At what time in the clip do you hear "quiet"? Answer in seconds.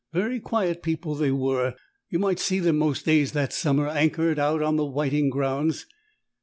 0.39-0.81